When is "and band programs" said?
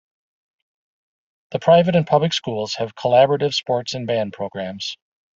3.93-4.97